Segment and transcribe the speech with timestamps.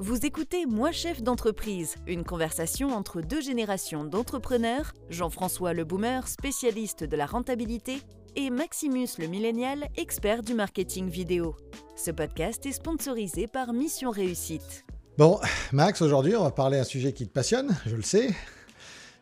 [0.00, 7.04] Vous écoutez Moi chef d'entreprise, une conversation entre deux générations d'entrepreneurs, Jean-François le boomer, spécialiste
[7.04, 7.98] de la rentabilité,
[8.34, 11.54] et Maximus le millénial, expert du marketing vidéo.
[11.94, 14.84] Ce podcast est sponsorisé par Mission Réussite.
[15.16, 15.38] Bon,
[15.70, 18.30] Max, aujourd'hui, on va parler d'un sujet qui te passionne, je le sais.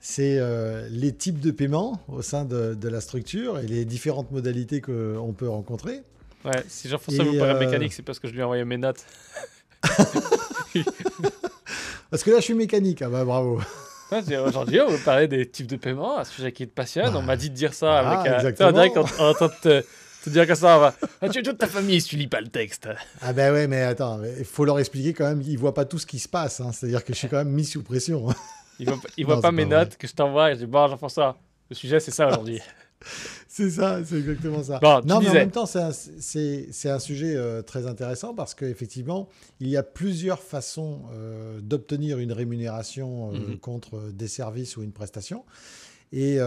[0.00, 4.30] C'est euh, les types de paiement au sein de, de, la structure et les différentes
[4.30, 6.00] modalités qu'on peut rencontrer.
[6.46, 7.60] Ouais, si Jean-François vous parle euh...
[7.60, 9.04] mécanique, c'est parce que je lui ai envoyé mes notes.
[12.10, 13.02] Parce que là, je suis mécanique.
[13.02, 13.60] Ah bah bravo.
[14.46, 17.16] Aujourd'hui, on va parler des types de paiement, un sujet qui te passionne.
[17.16, 18.32] On m'a dit de dire ça ah, avec.
[18.32, 18.68] Exactement.
[18.68, 19.82] on dirait qu'on entend te,
[20.24, 20.78] te, dire que ça.
[20.78, 20.94] Va.
[21.22, 22.88] Ah, tu es toute ta famille si tu lis pas le texte.
[23.22, 25.40] Ah ben ouais, mais attends, il faut leur expliquer quand même.
[25.42, 26.60] Ils voient pas tout ce qui se passe.
[26.60, 26.72] Hein.
[26.72, 28.26] C'est-à-dire que je suis quand même mis sous pression.
[28.78, 30.50] Ils voient, ils voient pas mes notes que je t'envoie.
[30.50, 31.38] Et je dis bon, Jean-François,
[31.70, 32.60] le sujet c'est ça aujourd'hui.
[33.48, 34.80] c'est ça, c'est exactement ça.
[35.04, 39.28] non, mais en même temps, c'est un, un, sujet euh, très intéressant parce qu'effectivement,
[39.60, 43.58] il y a plusieurs façons euh, d'obtenir une rémunération euh, mhm.
[43.58, 45.44] contre des services ou une prestation.
[46.14, 46.38] Et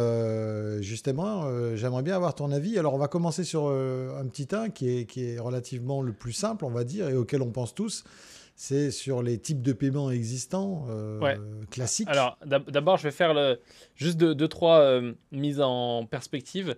[0.81, 2.77] justement, j'aimerais bien avoir ton avis.
[2.77, 6.33] Alors, on va commencer sur un petit 1 qui est, qui est relativement le plus
[6.33, 8.03] simple, on va dire, et auquel on pense tous
[8.55, 11.35] c'est sur les types de paiements existants euh,
[11.69, 12.07] classiques.
[12.09, 13.59] Alors d'abord, je vais faire le,
[13.95, 16.75] juste deux, trois euh, mises en perspective.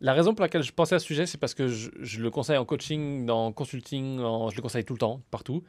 [0.00, 2.58] La raison pour laquelle je pensais à ce sujet, c'est parce que je, le conseille
[2.58, 5.64] en coaching, en consulting, je le conseille tout le temps, partout.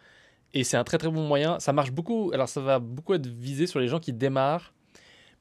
[0.54, 1.60] Et c'est un très très bon moyen.
[1.60, 2.32] Ça marche beaucoup.
[2.34, 4.74] Alors ça va beaucoup être visé sur les gens qui démarrent,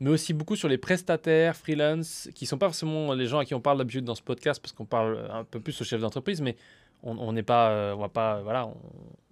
[0.01, 3.55] mais aussi beaucoup sur les prestataires, freelance, qui sont pas forcément les gens à qui
[3.55, 6.41] on parle d'habitude dans ce podcast, parce qu'on parle un peu plus aux chefs d'entreprise,
[6.41, 6.57] mais
[7.03, 8.75] on n'est pas, euh, on va pas, voilà, on,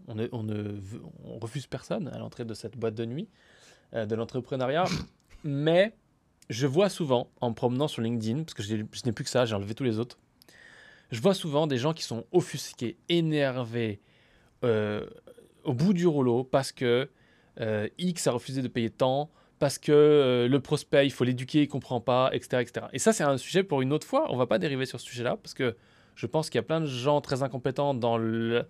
[0.08, 0.28] on, ne,
[1.24, 3.28] on, refuse personne à l'entrée de cette boîte de nuit
[3.94, 4.84] euh, de l'entrepreneuriat,
[5.44, 5.94] mais
[6.50, 9.54] je vois souvent en promenant sur LinkedIn, parce que je, n'ai plus que ça, j'ai
[9.54, 10.18] enlevé tous les autres,
[11.10, 14.00] je vois souvent des gens qui sont offusqués, énervés,
[14.64, 15.06] euh,
[15.64, 17.08] au bout du rouleau parce que
[17.98, 22.00] X a refusé de payer tant, parce que le prospect, il faut l'éduquer, il comprend
[22.00, 22.86] pas, etc., etc.
[22.92, 24.26] Et ça, c'est un sujet pour une autre fois.
[24.30, 25.76] On va pas dériver sur ce sujet-là parce que
[26.14, 28.66] je pense qu'il y a plein de gens très incompétents dans le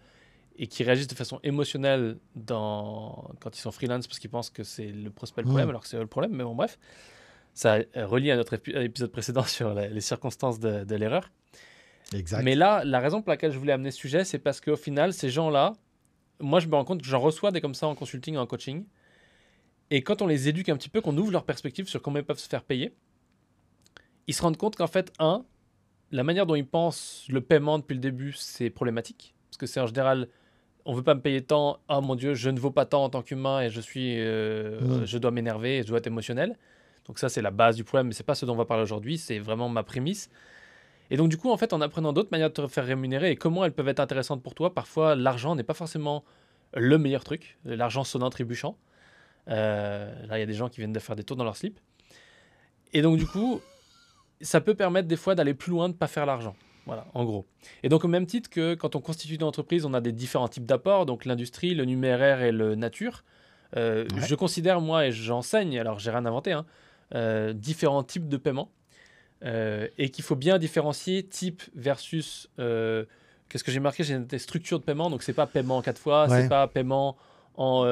[0.57, 3.31] et qui réagissent de façon émotionnelle dans...
[3.41, 5.89] quand ils sont freelance parce qu'ils pensent que c'est le prospect le problème, alors que
[5.89, 6.33] c'est le problème.
[6.33, 6.79] Mais bon, bref,
[7.55, 11.31] ça relie à notre épisode précédent sur les circonstances de, de l'erreur.
[12.13, 12.43] Exact.
[12.43, 15.13] Mais là, la raison pour laquelle je voulais amener ce sujet, c'est parce qu'au final,
[15.13, 15.73] ces gens-là,
[16.41, 18.87] moi, je me rends compte que j'en reçois des comme ça en consulting, en coaching.
[19.91, 22.25] Et quand on les éduque un petit peu, qu'on ouvre leur perspective sur comment ils
[22.25, 22.95] peuvent se faire payer,
[24.27, 25.45] ils se rendent compte qu'en fait, un,
[26.11, 29.35] la manière dont ils pensent le paiement depuis le début, c'est problématique.
[29.51, 30.29] Parce que c'est en général,
[30.85, 33.11] on veut pas me payer tant, oh mon Dieu, je ne vaux pas tant en
[33.11, 35.07] tant qu'humain et je suis, euh, mm.
[35.07, 36.57] je dois m'énerver, je dois être émotionnel.
[37.07, 38.83] Donc ça, c'est la base du problème, mais c'est pas ce dont on va parler
[38.83, 40.31] aujourd'hui, c'est vraiment ma prémisse.
[41.11, 43.37] Et donc du coup, en fait, en apprenant d'autres manières de te faire rémunérer et
[43.37, 46.25] comment elles peuvent être intéressantes pour toi, parfois l'argent n'est pas forcément
[46.75, 48.77] le meilleur truc, l'argent sonnant trébuchant.
[49.49, 51.57] Euh, là, il y a des gens qui viennent de faire des tours dans leur
[51.57, 51.79] slip.
[52.93, 53.61] Et donc du coup,
[54.41, 56.57] ça peut permettre des fois d'aller plus loin, de ne pas faire l'argent.
[56.87, 57.47] Voilà, en gros.
[57.83, 60.49] Et donc, au même titre que quand on constitue une entreprise, on a des différents
[60.49, 63.25] types d'apports, donc l'industrie, le numéraire et le nature.
[63.77, 66.67] Euh, je considère, moi, et j'enseigne, alors j'ai rien inventé, hein,
[67.15, 68.71] euh, différents types de paiement.
[69.45, 72.49] Euh, et qu'il faut bien différencier type versus.
[72.57, 76.01] Qu'est-ce que j'ai marqué J'ai des structures de paiement, donc c'est pas paiement en quatre
[76.01, 77.17] fois, c'est pas paiement
[77.57, 77.85] en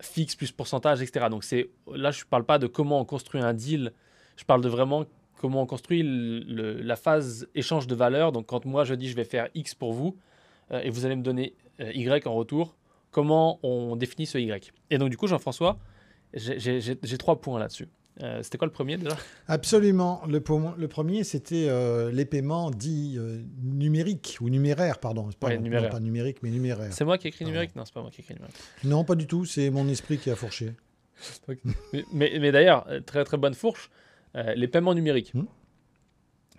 [0.00, 1.26] fixe plus pourcentage, etc.
[1.30, 3.92] Donc c'est là, je parle pas de comment on construit un deal,
[4.36, 5.04] je parle de vraiment
[5.40, 8.30] comment on construit la phase échange de valeur.
[8.30, 10.18] Donc quand moi je dis je vais faire X pour vous
[10.70, 12.76] euh, et vous allez me donner euh, Y en retour,
[13.10, 14.70] comment on définit ce Y?
[14.90, 15.78] Et donc du coup Jean-François,
[16.34, 17.88] j'ai trois points là-dessus.
[18.22, 19.16] Euh, c'était quoi le premier déjà?
[19.48, 20.20] Absolument.
[20.28, 20.42] Le,
[20.76, 21.70] le premier, c'était
[22.12, 23.18] les paiements dits
[23.62, 25.30] numériques ou numéraires, pardon.
[25.40, 25.88] Pas, numéraire.
[25.88, 26.92] pas numérique, mais numéraire.
[26.92, 27.74] C'est moi qui ai écrit numérique?
[27.76, 28.56] Non, c'est pas moi qui ai écrit numérique.
[28.84, 29.46] Non, pas du tout.
[29.46, 30.72] C'est mon esprit qui a fourché.
[32.12, 33.90] mais, mais d'ailleurs, très très bonne fourche.
[34.36, 35.34] Euh, les paiements numériques.
[35.34, 35.46] Hmm.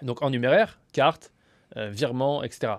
[0.02, 1.32] Donc en numéraire, carte,
[1.78, 2.74] euh, virement, etc.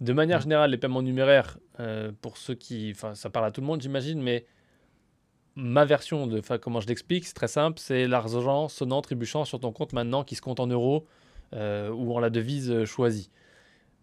[0.00, 0.42] De manière hmm.
[0.42, 2.92] générale, les paiements numéraires, euh, pour ceux qui.
[2.94, 4.46] Enfin, ça parle à tout le monde, j'imagine, mais
[5.54, 9.70] ma version de comment je l'explique, c'est très simple c'est l'argent sonnant, trébuchant sur ton
[9.70, 11.06] compte maintenant qui se compte en euros
[11.52, 13.30] ou en la devise choisie.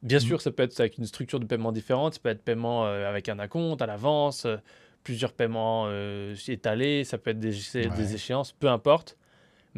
[0.03, 0.21] Bien hmm.
[0.21, 3.29] sûr, ça peut être avec une structure de paiement différente, ça peut être paiement avec
[3.29, 4.45] un acompte, à l'avance,
[5.03, 5.89] plusieurs paiements
[6.47, 9.17] étalés, ça peut être des, des échéances, peu importe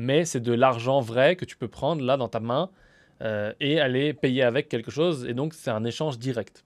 [0.02, 2.72] mais c'est de l'argent vrai que tu peux prendre là dans ta main
[3.22, 6.66] euh, et aller payer avec quelque chose, et donc c'est un échange direct.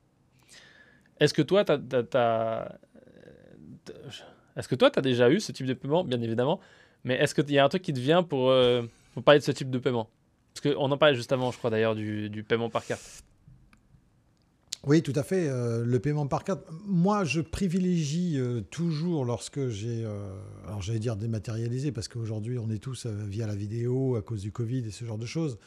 [1.19, 2.77] Est-ce que toi, tu as,
[4.55, 6.61] as déjà eu ce type de paiement, bien évidemment,
[7.03, 8.83] mais est-ce qu'il y a un truc qui te vient pour, euh,
[9.13, 10.09] pour parler de ce type de paiement?
[10.53, 13.03] Parce qu'on en parlait juste avant, je crois d'ailleurs, du, paiement par carte.
[14.85, 15.47] Oui, tout à fait.
[15.47, 20.31] Euh, le paiement par carte, moi, je privilégie euh, toujours lorsque j'ai, euh,
[20.67, 24.51] alors j'allais dire dématérialisé, parce qu'aujourd'hui, on est tous via la vidéo à cause du
[24.51, 25.57] Covid et ce genre de choses.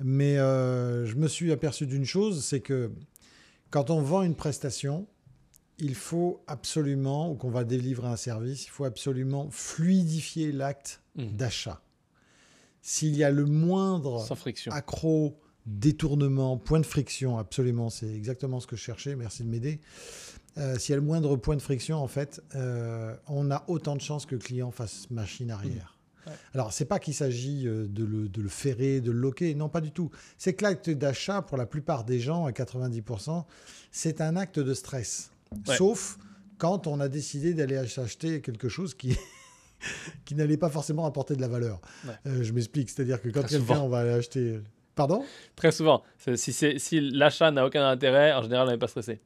[0.00, 2.90] Mais je me suis aperçu d'une chose, c'est que
[3.70, 5.06] quand on vend une prestation,
[5.78, 11.26] il faut absolument, ou qu'on va délivrer un service, il faut absolument fluidifier l'acte mmh.
[11.36, 11.82] d'achat.
[12.80, 14.72] S'il y a le moindre Sans friction.
[14.72, 19.80] accro, détournement, point de friction, absolument, c'est exactement ce que je cherchais, merci de m'aider.
[20.58, 23.96] Euh, s'il y a le moindre point de friction, en fait, euh, on a autant
[23.96, 25.96] de chances que le client fasse machine arrière.
[26.26, 26.30] Mmh.
[26.30, 26.36] Ouais.
[26.54, 29.68] Alors, c'est pas qu'il s'agit euh, de le, de le, ferrer, de le loquer, non,
[29.68, 30.10] pas du tout.
[30.36, 33.44] C'est que l'acte d'achat, pour la plupart des gens, à 90%,
[33.90, 35.30] c'est un acte de stress.
[35.66, 36.18] Sauf
[36.58, 39.16] quand on a décidé d'aller acheter quelque chose qui,
[40.24, 41.80] qui n'allait pas forcément apporter de la valeur.
[42.24, 44.60] je m'explique, c'est-à-dire que quand quelqu'un, on va aller acheter
[44.94, 45.24] Pardon?
[45.56, 46.02] Très souvent.
[46.34, 49.20] Si, si l'achat n'a aucun intérêt, en général, on n'est pas stressé.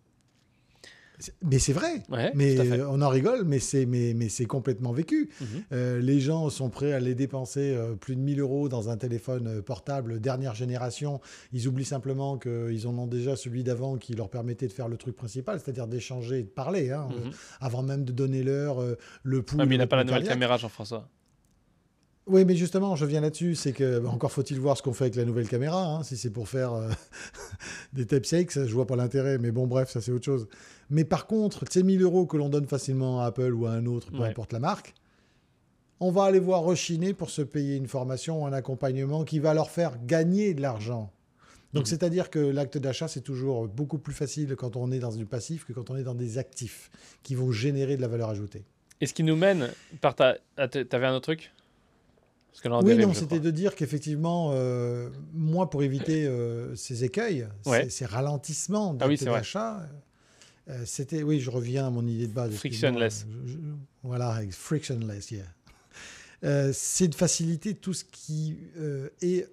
[1.43, 2.03] Mais c'est vrai.
[2.35, 5.31] mais on en rigole, mais c'est mais, mais c'est complètement vécu.
[5.41, 5.47] Mhm.
[5.73, 8.97] Euh, les gens sont prêts à les dépenser euh, plus de 1000 euros dans un
[8.97, 11.21] téléphone euh, portable dernière génération.
[11.53, 14.97] Ils oublient simplement qu'ils en ont déjà celui d'avant qui leur permettait de faire le
[14.97, 17.31] truc principal, c'est-à-dire d'échanger et de parler, hein, mhm.
[17.61, 18.79] avant même de donner l'heure,
[19.23, 19.57] le pouls.
[19.67, 21.09] mais il n'a pas la nouvelle caméra, Jean-François.
[22.27, 23.55] Oui, mais justement, je viens là-dessus.
[23.55, 25.85] C'est que, bah, encore faut-il voir ce qu'on fait avec la nouvelle caméra.
[25.85, 26.03] Hein.
[26.03, 26.91] si c'est pour faire euh,
[27.93, 29.39] des tape shakes, je vois pas l'intérêt.
[29.39, 30.49] Mais bon, bref, ça, c'est autre chose.
[30.91, 33.87] Mais par contre, ces 1000 euros que l'on donne facilement à Apple ou à un
[33.87, 34.95] autre, peu importe la marque,
[36.01, 39.55] on va aller voir rechiner pour se payer une formation ou un accompagnement qui va
[39.55, 41.13] leur faire gagner de l'argent.
[41.73, 41.87] Donc, mmh.
[41.87, 45.65] c'est-à-dire que l'acte d'achat, c'est toujours beaucoup plus facile quand on est dans du passif
[45.65, 46.91] que quand on est dans des actifs
[47.23, 48.65] qui vont générer de la valeur ajoutée.
[49.01, 49.71] Et ce qui nous mène
[50.01, 50.39] par ta.
[50.57, 51.53] T'avais un autre truc?
[52.65, 57.47] Oui, non, c'était de dire qu'effectivement, euh, moi, pour éviter euh, ces écueils,
[57.89, 59.89] ces, ralentissements ah d'achat,
[60.69, 62.55] euh, c'était, oui, je reviens à mon idée de base.
[62.55, 63.27] Frictionless.
[64.03, 66.73] voilà, frictionless, yeah.
[66.73, 68.57] c'est de faciliter tout ce qui
[69.21, 69.49] est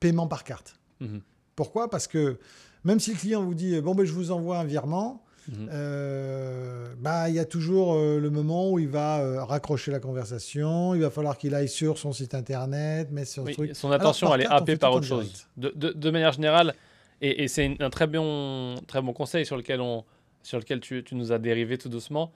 [0.00, 0.76] paiement par carte.
[1.00, 1.20] Mhm.
[1.56, 1.90] Pourquoi?
[1.90, 2.38] Parce que
[2.84, 5.68] même si le client vous dit, bon, ben, je vous envoie un virement, Mhm.
[5.72, 10.00] Euh, bah, il y a toujours euh, le moment où il va euh, raccrocher la
[10.00, 10.94] conversation.
[10.94, 13.74] Il va falloir qu'il aille sur son site internet, mais sur truc.
[13.74, 15.46] Son attention, elle est happée par autre chose.
[15.56, 16.74] De, de, de, manière générale,
[17.20, 20.04] et, et c'est un très bon, très bon conseil sur lequel, on,
[20.42, 22.32] sur lequel tu, tu nous as dérivé tout doucement,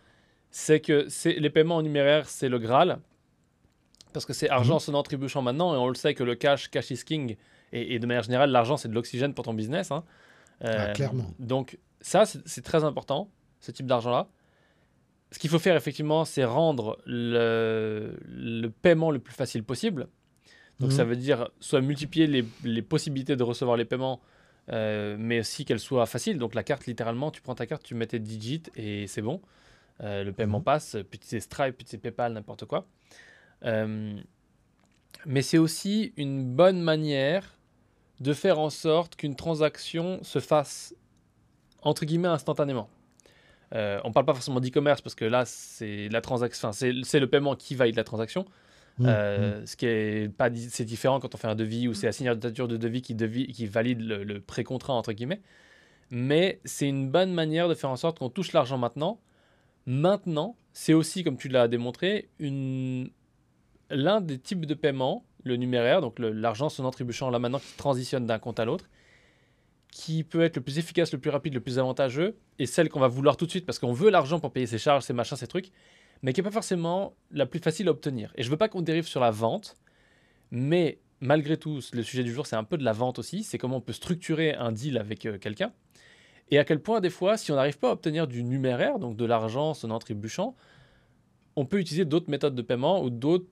[0.50, 1.08] c'est que
[1.38, 2.98] les paiements en numéraire, c'est le Graal.
[4.12, 4.80] Parce que c'est argent mhm.
[4.80, 7.36] sonnant trébuchant maintenant, et on le sait que le cash, cash is king.
[7.72, 9.90] Et, de manière générale, l'argent, c'est de l'oxygène pour ton business.
[9.90, 10.04] Hein.
[10.62, 11.26] Ah, clairement.
[11.40, 13.30] Donc, ça, c'est très important,
[13.60, 14.28] ce type d'argent-là.
[15.30, 20.08] Ce qu'il faut faire, effectivement, c'est rendre le, paiement le plus facile possible.
[20.80, 21.10] Donc, ça mhm.
[21.10, 24.20] veut dire soit multiplier les, possibilités de recevoir les paiements,
[24.70, 26.36] euh, mais aussi qu'elles soient faciles.
[26.36, 29.40] Donc, la carte, littéralement, tu prends ta carte, tu mets tes digits et c'est bon.
[30.02, 30.64] Euh, le paiement mhm.
[30.64, 32.86] passe, puis c'est Stripe, puis c'est PayPal, n'importe quoi.
[33.64, 34.20] Euh,
[35.24, 37.58] mais c'est aussi une bonne manière
[38.20, 40.94] de faire en sorte qu'une transaction se fasse
[41.84, 42.88] entre guillemets instantanément.
[43.74, 47.26] Euh, on ne parle pas forcément d'e-commerce parce que là, c'est la transaction, c'est le
[47.26, 48.44] paiement qui valide la transaction.
[48.98, 49.66] Mmh, euh, mmh.
[49.66, 52.68] Ce qui est pas, c'est différent quand on fait un devis ou c'est la signature
[52.68, 55.40] de devis qui, devis, qui valide le, pré-contrat entre guillemets.
[56.10, 59.20] Mais c'est une bonne manière de faire en sorte qu'on touche l'argent maintenant.
[59.86, 66.18] Maintenant, c'est aussi, comme tu l'as démontré, l'un des types de paiement, le numéraire, donc
[66.18, 68.88] l'argent son trébuchant là maintenant qui transitionne d'un compte à l'autre,
[69.94, 72.98] qui peut être le plus efficace, le plus rapide, le plus avantageux, et celle qu'on
[72.98, 75.36] va vouloir tout de suite parce qu'on veut l'argent pour payer ses charges, ses machins,
[75.36, 75.70] ses trucs,
[76.20, 78.32] mais qui n'est pas forcément la plus facile à obtenir.
[78.34, 79.76] Et je veux pas qu'on dérive sur la vente,
[80.50, 83.56] mais malgré tout, le sujet du jour, c'est un peu de la vente aussi, c'est
[83.56, 85.72] comment on peut structurer un deal avec euh, quelqu'un,
[86.50, 89.16] et à quel point des fois, si on n'arrive pas à obtenir du numéraire, donc
[89.16, 90.56] de l'argent sonnant trébuchant,
[91.54, 93.46] on peut utiliser d'autres méthodes de paiement ou d'autres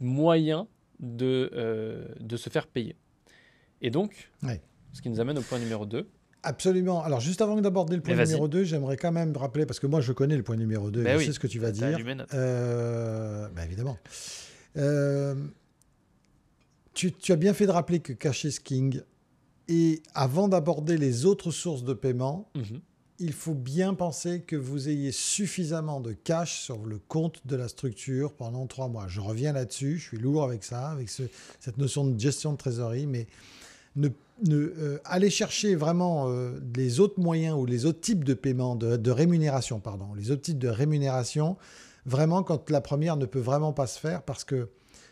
[0.00, 0.66] moyens
[1.00, 2.94] de, euh, de se faire payer.
[3.82, 4.30] Et donc,
[4.92, 6.08] ce qui nous amène au point numéro 2.
[6.42, 7.02] Absolument.
[7.02, 10.00] Alors, juste avant d'aborder le point numéro 2, j'aimerais quand même rappeler, parce que moi,
[10.00, 11.98] je connais le point numéro 2, ben je sais ce que tu vas dire.
[12.34, 13.98] Euh, ben évidemment.
[14.76, 15.34] Euh,
[16.94, 19.00] tu, as bien fait de rappeler que Cash is King,
[19.68, 22.80] et avant d'aborder les autres sources de paiement, mhm.
[23.18, 27.68] il faut bien penser que vous ayez suffisamment de cash sur le compte de la
[27.68, 29.06] structure pendant trois mois.
[29.08, 33.06] Je reviens là-dessus, je suis lourd avec ça, avec cette notion de gestion de trésorerie,
[33.06, 33.26] mais
[33.98, 38.76] ne euh, aller chercher vraiment euh, les autres moyens ou les autres types de paiement,
[38.76, 41.56] de, rémunération, pardon, les autres types de rémunération,
[42.06, 44.68] vraiment quand la première ne peut vraiment pas se faire parce que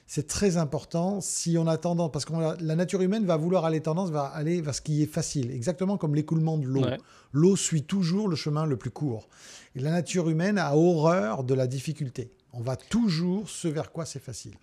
[0.07, 3.81] c'est très important si on a tendance, parce que la nature humaine va vouloir aller
[3.81, 6.87] tendance, va aller vers ce qui est facile, exactement comme l'écoulement de l'eau.
[7.33, 9.29] L'eau suit toujours le chemin le plus court.
[9.75, 12.31] Et la nature humaine a horreur de la difficulté.
[12.53, 14.55] On va toujours ce vers quoi c'est facile.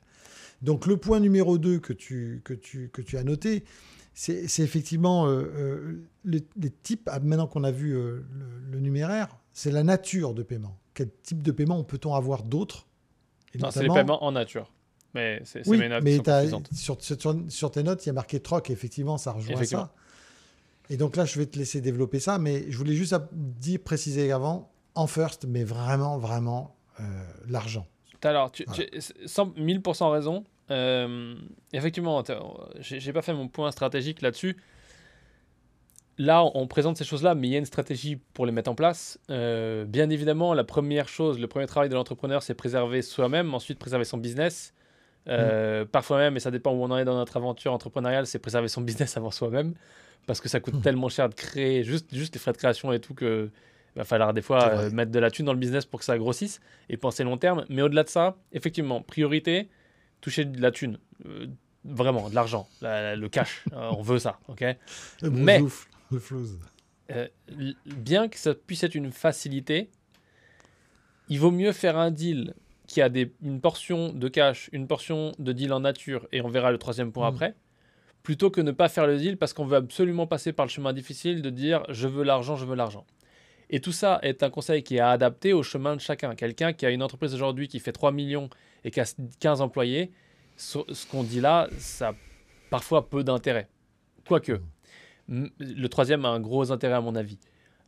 [0.62, 3.66] Donc le point numéro 2 que tu, que tu, que tu as noté,
[4.14, 8.24] c'est effectivement euh, euh, les, types, ah, maintenant qu'on a vu euh,
[8.70, 10.78] le, numéraire, c'est la nature de paiement.
[10.94, 12.88] Quel type de paiement peut-on avoir d'autres
[13.60, 14.72] Non, c'est les paiements en nature.
[15.16, 16.20] Mais c'est oui, mes notes mais
[16.74, 16.98] sur,
[17.50, 19.94] sur, tes notes, il y a marqué troc, effectivement, ça rejoint ça.
[20.90, 24.32] Et donc là, je vais te laisser développer ça, mais je voulais juste dire, préciser
[24.32, 26.76] avant, en first, mais vraiment, vraiment,
[27.48, 27.88] l'argent.
[28.24, 30.44] Alors, tu, as 1000% raison.
[30.72, 31.36] Euh,
[31.74, 32.24] effectivement,
[32.80, 34.58] j'ai pas fait mon point stratégique là-dessus.
[36.20, 38.76] Là, on présente ces choses-là, mais il y a une stratégie pour les mettre en
[38.76, 39.20] place.
[39.32, 43.80] Euh, bien évidemment, la première chose, le premier travail de l'entrepreneur, c'est préserver soi-même, ensuite
[43.80, 44.74] préserver son business.
[45.28, 45.88] Euh, mm.
[45.88, 48.68] Parfois même, et ça dépend où on en est dans notre aventure entrepreneuriale, c'est préserver
[48.68, 49.74] son business avant soi-même,
[50.28, 50.82] parce que ça coûte mm.
[50.82, 53.50] tellement cher de créer, juste, juste les frais de création et tout, que
[53.96, 56.62] va falloir des fois mettre de la thune dans le business pour que ça grossisse
[56.90, 57.66] et penser long terme.
[57.70, 59.70] Mais au-delà de ça, effectivement, priorité,
[60.24, 60.98] toucher de la thune.
[61.26, 61.48] Euh,
[61.84, 63.64] vraiment, de l'argent, le cash.
[63.74, 64.64] Euh, on veut ça, ok?
[65.22, 65.62] Mais,
[67.12, 67.28] euh,
[67.86, 69.92] bien que ça puisse être une facilité,
[71.28, 72.56] il vaut mieux faire un deal
[72.88, 76.48] qui a des, une portion de cash, une portion de deal en nature, et on
[76.48, 77.34] verra le troisième point mm.
[77.34, 77.56] après,
[78.24, 80.94] plutôt que ne pas faire le deal parce qu'on veut absolument passer par le chemin
[80.94, 83.06] difficile de dire je veux l'argent, je veux l'argent.
[83.70, 86.36] Et tout ça est un conseil qui est adapté au chemin de chacun.
[86.36, 88.50] Quelqu'un qui a une entreprise aujourd'hui qui fait 3 millions
[88.84, 90.12] et qui a 15 employés,
[90.56, 92.14] ce qu'on dit là, ça a
[92.70, 93.70] parfois peu d'intérêt.
[94.28, 94.60] Quoique,
[95.28, 97.40] le troisième a un gros intérêt à mon avis.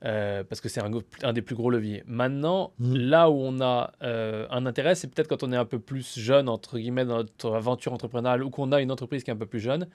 [0.03, 2.03] Euh, parce que c'est un, des plus gros leviers.
[2.05, 2.95] Maintenant, mm.
[2.95, 6.19] là où on a euh, un intérêt, c'est peut-être quand on est un peu plus
[6.19, 9.37] jeune, entre guillemets, dans notre aventure entrepreneuriale, ou qu'on a une entreprise qui est un
[9.37, 9.87] peu plus jeune,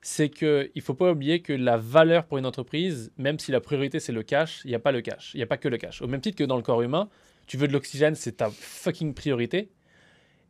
[0.00, 3.60] c'est qu'il ne faut pas oublier que la valeur pour une entreprise, même si la
[3.60, 5.68] priorité c'est le cash, il n'y a pas le cash, il n'y a pas que
[5.68, 6.00] le cash.
[6.00, 7.08] Au même titre que dans le corps humain,
[7.46, 9.70] tu veux de l'oxygène, c'est ta fucking priorité.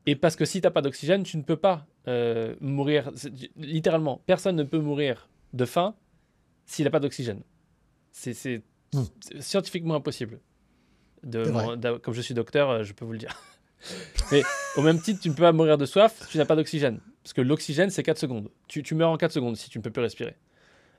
[0.06, 3.10] Et parce que si tu n'as pas d'oxygène, tu ne peux pas euh, mourir.
[3.56, 5.94] Littéralement, personne ne peut mourir de faim
[6.64, 7.42] s'il n'a pas d'oxygène.
[8.12, 8.62] C'est
[8.94, 9.02] hmm.
[9.40, 10.40] scientifiquement impossible.
[11.24, 13.36] De, comme je suis docteur, euh, je peux vous le dire.
[14.32, 14.42] Mais
[14.76, 17.00] au même titre, tu ne peux pas mourir de soif si tu n'as pas d'oxygène.
[17.24, 18.50] Parce que l'oxygène, c'est 4 secondes.
[18.68, 20.36] Tu, tu, meurs en 4 secondes si tu ne peux plus respirer.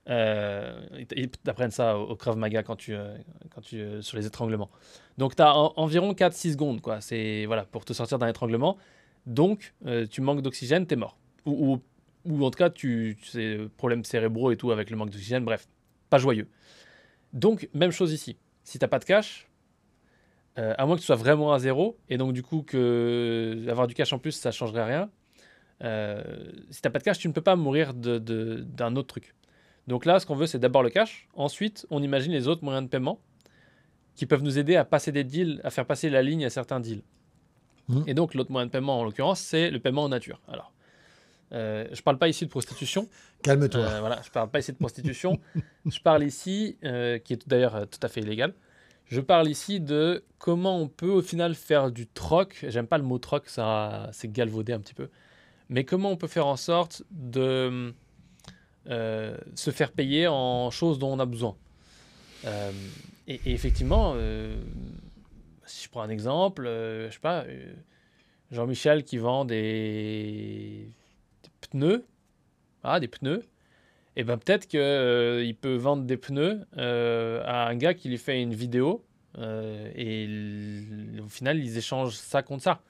[0.10, 0.80] Euh,
[1.16, 3.18] ils t'apprennent ça au, Krav Maga quand tu, euh,
[3.54, 4.70] quand tu, sur les étranglements.
[5.18, 7.02] Donc tu as environ 4-6 secondes quoi.
[7.02, 8.78] C'est voilà, pour te sortir d'un étranglement.
[9.28, 11.18] Donc, euh, tu manques d'oxygène, tu es mort.
[11.46, 11.80] Ou,
[12.26, 15.68] ou, en tout cas, tu, sais, problèmes cérébraux et tout avec le manque d'oxygène, bref,
[16.10, 16.48] pas joyeux.
[17.34, 18.38] Donc, même chose ici.
[18.64, 19.50] Si t'as pas de cash,
[20.58, 23.86] euh, à moins que tu sois vraiment à zéro, et donc du coup, que avoir
[23.86, 25.10] du cash en plus, ça changerait rien.
[25.84, 26.24] Euh,
[26.72, 29.36] si t'as pas de cash, tu ne peux pas mourir d'un de, autre truc.
[29.88, 31.28] Donc là, ce qu'on veut, c'est d'abord le cash.
[31.36, 33.20] Ensuite, on imagine les autres moyens de paiement
[34.16, 36.80] qui peuvent nous aider à passer des deals, à faire passer la ligne à certains
[36.80, 37.04] deals.
[37.88, 38.02] Mmh.
[38.08, 40.40] Et donc, l'autre moyen de paiement, en l'occurrence, c'est le paiement en nature.
[40.48, 40.74] Alors,
[41.54, 43.08] euh, je ne parle pas ici de prostitution.
[43.44, 43.82] Calme-toi.
[43.82, 45.40] Euh, voilà, je ne parle pas ici de prostitution.
[45.86, 48.54] je parle ici, euh, qui est d'ailleurs tout à fait illégal,
[49.06, 52.66] je parle ici de comment on peut au final faire du troc.
[52.68, 55.10] J'aime pas le mot troc, ça c'est galvaudé un petit peu.
[55.70, 57.94] Mais comment on peut faire en sorte de
[58.86, 61.56] se faire payer en choses dont on a besoin.
[62.46, 64.16] Et, et, effectivement,
[65.68, 67.74] si je prends un exemple, euh, je sais pas, euh,
[68.52, 70.90] Jean-Michel qui vend des,
[71.70, 72.06] pneus,
[72.84, 73.44] ah, des pneus,
[74.16, 78.18] et eh ben peut-être qu'il euh, peut vendre des pneus à un gars qui lui
[78.18, 79.04] fait une vidéo
[79.38, 80.28] et
[81.24, 82.82] au final ils échangent ça contre ça.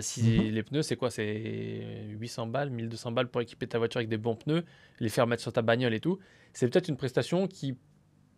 [0.00, 0.54] si mhm.
[0.54, 1.10] les pneus, c'est quoi?
[1.10, 4.64] C'est 800 balles, 1200 balles pour équiper ta voiture avec des bons pneus,
[5.00, 6.20] les faire mettre sur ta bagnole et tout.
[6.52, 7.76] C'est peut-être une prestation qui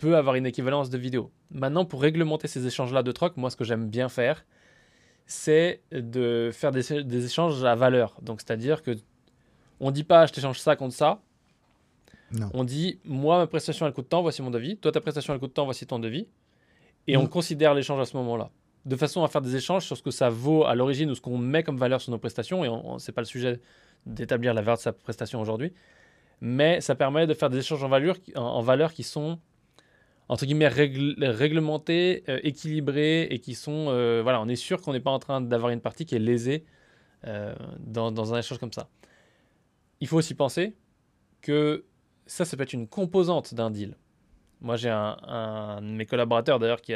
[0.02, 1.30] peut avoir une équivalence de vidéo.
[1.52, 4.44] Maintenant, pour réglementer ces échanges-là de troc, moi, ce que j'aime bien faire,
[5.26, 8.18] c'est de faire des, échanges à valeur.
[8.21, 8.97] Donc, c'est-à-dire que
[9.78, 11.21] on dit pas je t'échange ça contre ça.
[12.32, 12.50] Non.
[12.52, 14.76] On dit moi, ma prestation, elle coûte tant, voici mon devis.
[14.76, 16.26] Toi, ta prestation, elle coûte tant, voici ton devis.
[17.06, 17.28] Et on mm.
[17.28, 18.50] considère l'échange à ce moment-là.
[18.85, 21.21] De façon à faire des échanges sur ce que ça vaut à l'origine ou ce
[21.21, 22.64] qu'on met comme valeur sur nos prestations.
[22.64, 23.61] Et ce n'est pas le sujet
[24.04, 25.73] d'établir la valeur de sa prestation aujourd'hui.
[26.40, 29.38] Mais ça permet de faire des échanges en valeur, en valeur qui sont
[30.33, 35.01] entre guillemets réglementés, euh, équilibrés et qui sont euh, voilà, on est sûr qu'on n'est
[35.01, 36.65] pas en train d'avoir une partie qui est lésée
[37.27, 38.89] euh, dans, un échange comme ça.
[40.01, 40.75] Il faut aussi penser
[41.43, 41.85] que
[42.25, 43.95] ça, ça peut être une composante d'un deal.
[44.62, 46.95] Moi, j'ai un, de mes collaborateurs d'ailleurs qui,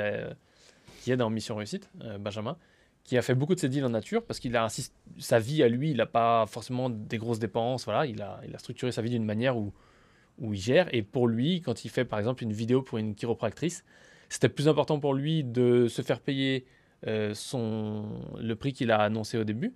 [1.02, 2.56] qui est dans Mission Réussite, Benjamin,
[3.04, 4.68] qui a fait beaucoup de ses deals en nature parce qu'il a
[5.18, 7.84] sa vie à lui, il n'a pas forcément des grosses dépenses.
[7.84, 9.74] Voilà, il a, il a structuré sa vie d'une manière où,
[10.38, 10.92] où il gère.
[10.94, 13.84] Et pour lui, quand il fait par exemple une vidéo pour une chiropractrice,
[14.28, 16.66] c'était plus important pour lui de se faire payer
[17.06, 19.74] euh, le prix qu'il a annoncé au début.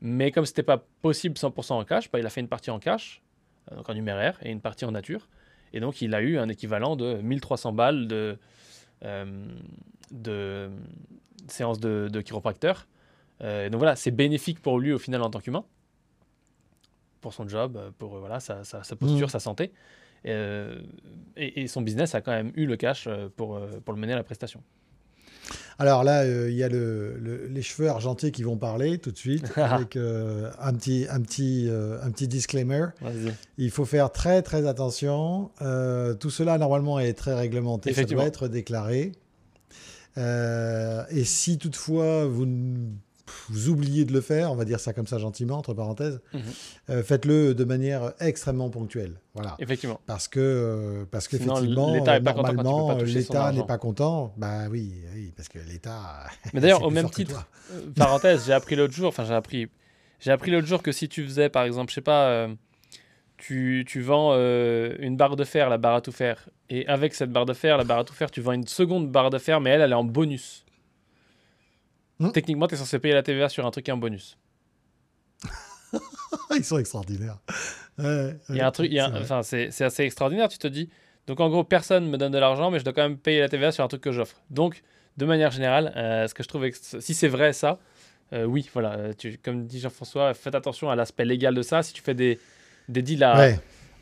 [0.00, 2.78] Mais comme c'était pas possible 100% en cash, bah, il a fait une partie en
[2.78, 3.22] cash,
[3.70, 5.28] euh, donc en numéraire, et une partie en nature.
[5.72, 8.38] Et donc il a eu un équivalent de 1300 balles de,
[9.04, 9.46] euh,
[10.10, 10.70] de
[11.48, 12.86] séance de chiropracteur.
[13.42, 15.64] Euh, donc voilà, c'est bénéfique pour lui au final en tant qu'humain,
[17.24, 19.30] pour son job, pour voilà, sa, sa, posture, mmh.
[19.30, 19.72] sa santé.
[20.26, 20.82] Euh,
[21.36, 24.16] et, son business a quand même eu le cash euh, pour, pour le mener à
[24.16, 24.62] la prestation.
[25.78, 29.50] Alors là, il y a le, les cheveux argentés qui vont parler tout de suite
[29.56, 32.88] avec un, petit, un, petit, un petit disclaimer.
[33.56, 35.50] Il faut faire très très attention.
[36.20, 39.12] tout cela normalement est très réglementé, ça doit être déclaré.
[40.16, 42.46] Euh, et si toutefois vous,
[43.48, 46.40] vous, oubliez de le faire, on va dire ça comme ça gentiment, entre parenthèses, mhm.
[46.90, 49.20] euh, faites-le de manière extrêmement ponctuelle.
[49.34, 49.56] Voilà.
[49.58, 50.00] Effectivement.
[50.06, 54.34] Parce que euh, parce qu'effectivement, normalement, l'État n'est pas content.
[54.36, 56.26] Bah oui, oui parce que l'État.
[56.52, 57.48] Mais d'ailleurs, au même titre,
[57.96, 59.68] parenthèse, j'ai appris l'autre jour, enfin j'ai appris,
[60.20, 62.48] j'ai appris l'autre jour que si tu faisais, par exemple, je sais pas
[63.36, 67.14] tu, tu vends euh, une barre de fer, la barre à tout faire, et avec
[67.14, 69.38] cette barre de fer, la barre à tout faire, tu vends une seconde barre de
[69.38, 70.63] fer, mais elle, elle est en bonus.
[72.28, 72.32] Hmm?
[72.32, 74.38] Techniquement, tu es censé payer la TVA sur un truc qui est en bonus.
[76.56, 77.38] Ils sont extraordinaires.
[77.98, 78.90] il y a un truc,
[79.20, 80.48] enfin, c'est assez extraordinaire.
[80.48, 80.88] Tu te dis,
[81.26, 83.48] donc en gros, personne me donne de l'argent, mais je dois quand même payer la
[83.48, 84.42] TVA sur un truc que j'offre.
[84.50, 84.82] Donc,
[85.16, 87.78] de manière générale, euh, ce que je trouve, si c'est vrai ça,
[88.32, 91.82] euh, oui, voilà, tu, comme dit Jean-François, faites attention à l'aspect légal de ça.
[91.82, 92.38] Si tu fais des,
[92.88, 93.50] des deals à,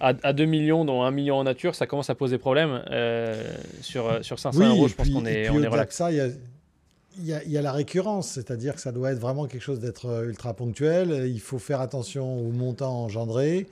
[0.00, 2.82] à, 2 millions, dont 1 million en nature, ça commence à poser problème.
[2.90, 5.96] Euh, sur, euh, sur 500 euros, je pense qu'on est, on est relax.
[5.96, 6.28] ça, il y a...
[7.18, 9.62] Il y, a, il y, a, la récurrence, c'est-à-dire que ça doit être vraiment quelque
[9.62, 11.28] chose d'être euh, ultra ponctuel.
[11.28, 13.66] Il faut faire attention au montant engendré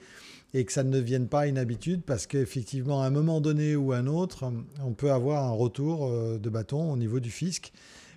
[0.53, 3.93] et que ça ne devienne pas une habitude parce qu'effectivement, à un moment donné ou
[3.93, 4.51] à un autre,
[4.85, 7.71] on peut avoir un retour de bâton au niveau du fisc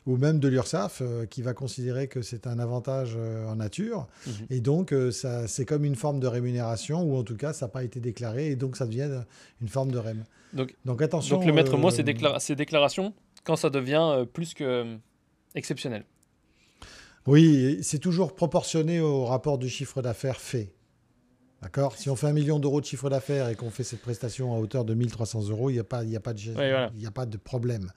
[0.06, 4.06] ou même de l'URSSAF euh, qui va considérer que c'est un avantage euh, en nature.
[4.26, 4.32] Mhm.
[4.50, 7.66] Et donc, euh, ça, c'est comme une forme de rémunération, ou en tout cas, ça
[7.66, 9.22] n'a pas été déclaré, et donc ça devient
[9.62, 10.24] une forme de REM.
[10.52, 11.36] Donc, donc attention.
[11.36, 13.12] Donc le maître mot, c'est déclara ces déclarations
[13.44, 14.96] quand ça devient plus que
[15.54, 16.04] exceptionnel.
[17.26, 20.74] Oui, c'est toujours proportionné au rapport du chiffre d'affaires fait.
[21.62, 21.96] D'accord?
[21.96, 24.58] Si on fait un million d'euros de chiffre d'affaires et qu'on fait cette prestation à
[24.58, 27.90] hauteur de 1300 euros, il n'y a, pas, a, pas de, a pas de problème.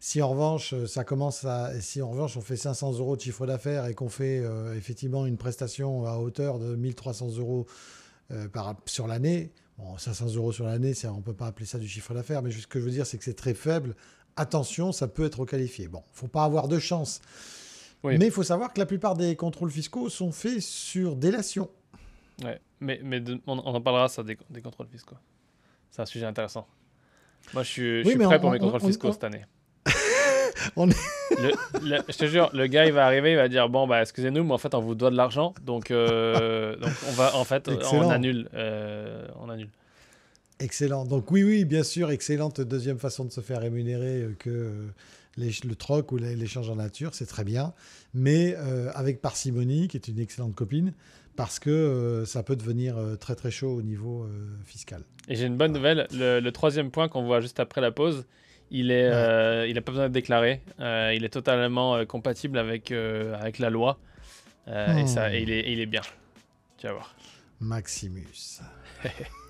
[0.00, 3.20] Si en revanche, euh, ça commence à, si en revanche on fait 500 euros de
[3.20, 7.66] chiffre d'affaires et qu'on fait euh, effectivement une prestation à hauteur de 1300 euros
[8.32, 11.78] euh, par, sur l'année, bon, 500 euros sur l'année, on ne peut pas appeler ça
[11.78, 13.94] du chiffre d'affaires, mais ce que je veux dire, c'est que c'est très faible.
[14.36, 15.88] Attention, ça peut être qualifié.
[15.88, 17.20] Bon, faut pas avoir de chance.
[18.04, 21.68] Mais il faut savoir que la plupart des contrôles fiscaux sont faits sur délation.
[22.44, 25.16] Ouais, mais, mais on, en parlera ça des, contrôles fiscaux.
[25.90, 26.68] C'est un sujet intéressant.
[27.54, 29.44] Moi, je suis, je suis prêt pour mes contrôles fiscaux cette année.
[30.76, 34.52] je te jure, le gars il va arriver, il va dire bon bah excusez-nous, mais
[34.52, 38.10] en fait on vous doit de l'argent, donc, euh, donc on va en fait on
[38.10, 39.70] annule, euh, on annule.
[40.58, 41.04] Excellent.
[41.04, 44.88] Donc oui oui bien sûr excellente deuxième façon de se faire rémunérer euh, que
[45.36, 47.74] le troc ou l'échange en nature, c'est très bien,
[48.14, 48.54] mais
[48.94, 50.94] avec parcimonie qui est une excellente copine
[51.36, 54.26] parce que ça peut devenir très très chaud au niveau
[54.64, 55.02] fiscal.
[55.28, 58.24] Et j'ai une bonne nouvelle, le, troisième point qu'on voit juste après la pause,
[58.70, 60.60] il est, euh, il pas besoin d'être déclaré.
[60.80, 63.98] Euh, il est totalement euh, compatible avec, avec la loi.
[64.68, 66.02] Et ça, il, est, il est bien.
[66.78, 67.14] Tu vas voir.
[67.60, 68.60] Maximus.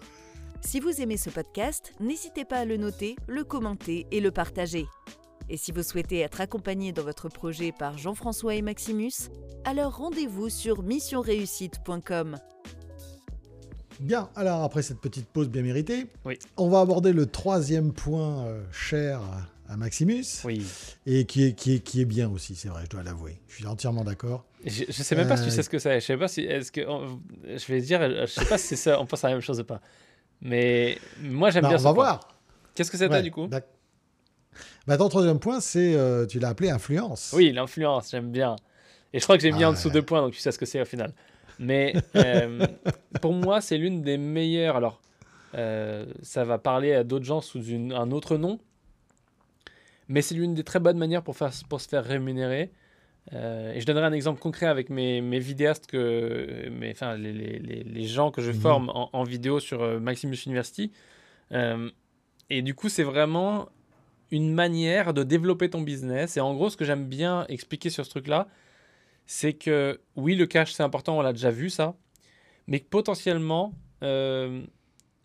[0.63, 4.87] si vous aimez ce podcast, n'hésitez pas à le noter, le commenter et le partager.
[5.49, 9.31] Et si vous souhaitez être accompagné dans votre projet par Jean-François et Maximus,
[9.65, 12.37] alors rendez-vous sur missionreussite.com.
[14.01, 16.07] Bien, alors après cette petite pause bien méritée,
[16.57, 19.21] on va aborder le troisième point euh, cher
[19.69, 20.25] à Maximus.
[20.45, 20.65] Oui.
[21.07, 23.41] Et qui est, qui est, qui est bien aussi, c'est vrai, je dois l'avouer.
[23.49, 24.45] Je suis entièrement d'accord.
[24.65, 26.01] Je, ne sais même pas si tu sais ce que c'est.
[26.01, 26.43] Je sais pas si.
[26.43, 26.83] Est-ce que.
[27.45, 29.61] je vais dire, je sais pas si c'est ça, on pense à la même chose
[29.61, 29.81] ou pas.
[30.43, 32.29] Mais moi, j'aime bien On va voir.
[32.75, 33.49] Qu'est-ce que c'est ouais, du coup
[34.87, 35.95] bah, Ton troisième point, c'est.
[35.95, 37.33] Euh, tu l'as appelé influence.
[37.35, 38.57] Oui, l'influence, j'aime bien.
[39.13, 40.67] Et je crois que j'ai mis en dessous deux points, donc tu sais ce que
[40.67, 41.13] c'est au final.
[41.59, 42.67] Mais euh,
[43.23, 44.77] pour moi, c'est l'une des meilleures.
[44.77, 45.01] Alors,
[45.55, 48.59] euh, ça va parler à d'autres gens sous un autre nom,
[50.09, 52.71] mais c'est l'une des très bonnes manières pour, faire, pour se faire rémunérer.
[53.33, 57.33] Euh, et je donnerai un exemple concret avec mes, mes vidéastes, que, mes, enfin, les,
[57.33, 58.61] les, les, gens que je mhm.
[58.61, 60.93] forme en, vidéo sur Maximus University.
[61.51, 63.69] et du coup, c'est vraiment
[64.31, 66.37] une manière de développer ton business.
[66.37, 68.49] Et en gros, ce que j'aime bien expliquer sur ce truc-là,
[69.27, 71.95] c'est que oui, le cash, c'est important, on l'a déjà vu ça,
[72.67, 74.63] mais que potentiellement, euh,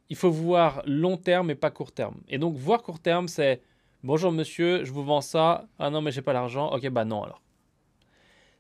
[0.09, 2.17] il faut voir long terme et pas court terme.
[2.27, 3.61] Et donc, voir court terme, c'est
[4.03, 5.67] bonjour monsieur, je vous vends ça.
[5.79, 6.71] Ah non, mais j'ai pas l'argent.
[6.71, 7.41] Ok, bah non alors.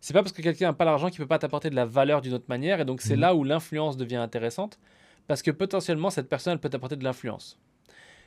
[0.01, 2.21] C'est pas parce que quelqu'un n'a pas l'argent qu'il peut pas t'apporter de la valeur
[2.21, 2.81] d'une autre manière.
[2.81, 3.21] Et donc, c'est mhm.
[3.21, 4.79] là où l'influence devient intéressante
[5.27, 7.59] parce que potentiellement, cette personne, elle peut t'apporter de l'influence.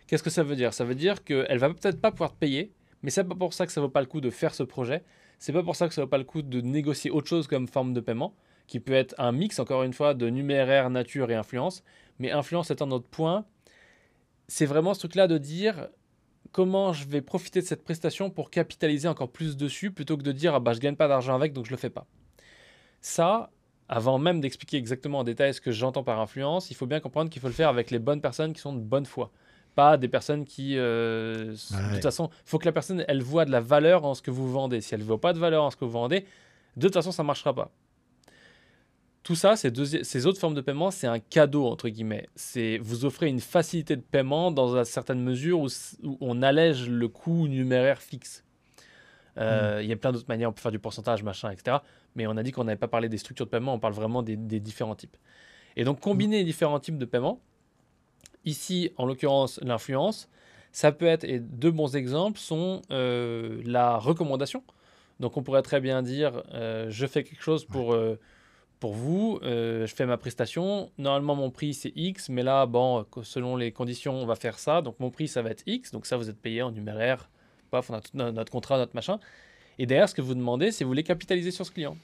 [0.06, 0.72] Qu'est-ce que ça veut dire?
[0.72, 3.66] Ça veut dire qu'elle va peut-être pas pouvoir te payer, mais c'est pas pour ça
[3.66, 5.02] que ça vaut pas le coup de faire ce projet.
[5.38, 7.66] C'est pas pour ça que ça vaut pas le coup de négocier autre chose comme
[7.66, 8.34] forme de paiement,
[8.68, 11.82] qui peut être un mix, encore une fois, de numéraire, nature et influence.
[12.20, 13.44] Mais influence étant notre point,
[14.46, 15.88] c'est vraiment ce truc-là de dire
[16.54, 20.30] comment je vais profiter de cette prestation pour capitaliser encore plus dessus plutôt que de
[20.30, 22.06] dire ah bah je gagne pas d'argent avec donc je le fais pas.
[23.00, 23.50] Ça,
[23.88, 27.28] avant même d'expliquer exactement en détail ce que j'entends par influence, il faut bien comprendre
[27.28, 29.32] qu'il faut le faire avec les bonnes personnes qui sont de bonne foi
[29.74, 30.78] pas des personnes qui.
[30.78, 34.14] Euh, de toute façon, il faut que la personne, elle voit de la valeur en
[34.14, 34.80] ce que vous vendez.
[34.80, 36.26] Si elle ne voit pas de valeur en ce que vous vendez,
[36.76, 37.72] de toute façon, ça ne marchera pas.
[39.24, 39.72] Tout ça, ces,
[40.04, 42.28] ces autres formes de paiement, c'est un cadeau, entre guillemets.
[42.36, 45.68] C'est Vous offrez une facilité de paiement dans une certaine mesure où,
[46.20, 48.44] on allège le coût numéraire fixe.
[49.38, 49.82] Euh, hmm.
[49.82, 51.78] Il y a plein d'autres manières, on peut faire du pourcentage, machin, etc.
[52.14, 54.22] Mais on a dit qu'on n'avait pas parlé des structures de paiement, on parle vraiment
[54.22, 55.16] des, des différents types.
[55.76, 57.40] Et donc, combiner les différents types de paiement,
[58.44, 60.28] Ici, en l'occurrence, l'influence.
[60.72, 64.62] Ça peut être, et deux bons exemples sont euh, la recommandation.
[65.20, 67.96] Donc on pourrait très bien dire, euh, je fais quelque chose pour,
[68.84, 73.56] pour vous, je fais ma prestation, normalement mon prix c'est X, mais là, bon, selon
[73.56, 76.18] les conditions, on va faire ça, donc mon prix ça va être X, donc ça
[76.18, 77.30] vous êtes payé en numéraire,
[77.70, 79.18] paf, notre contrat, notre machin.
[79.78, 81.96] Et derrière, ce que vous demandez, c'est vous voulez capitaliser sur ce client.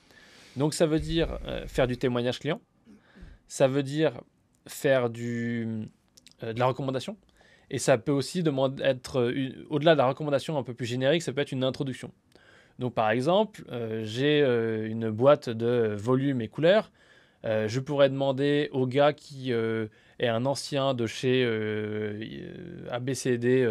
[0.56, 2.62] Donc ça veut dire faire du témoignage client,
[3.46, 4.18] ça veut dire
[4.66, 5.86] faire du
[6.42, 7.18] euh, de la recommandation.
[7.68, 11.20] Et ça peut aussi demander, être, euh, au-delà de la recommandation un peu plus générique,
[11.20, 12.10] ça peut être une introduction.
[12.80, 14.40] Donc par exemple, euh, j'ai
[14.88, 16.90] une boîte de volume et couleurs.
[17.44, 21.44] je pourrais demander au gars qui est un ancien de chez
[22.90, 23.66] ABCD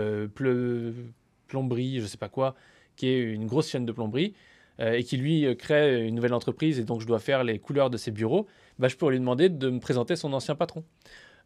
[1.48, 2.56] Plomberie, je ne sais pas quoi,
[2.96, 4.34] qui est une grosse chaîne de plomberie,
[4.80, 7.98] et qui lui crée une nouvelle entreprise, et donc je dois faire les couleurs de
[7.98, 8.48] ses bureaux,
[8.80, 10.84] bah, je pourrais lui demander de me présenter son ancien patron.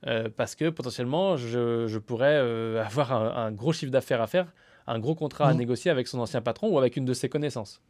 [0.07, 4.47] Euh, parce que potentiellement, je, pourrais euh, avoir un, gros chiffre d'affaires à faire,
[4.87, 5.57] un gros contrat à mmh.
[5.57, 7.81] négocier avec son ancien patron ou avec une de ses connaissances.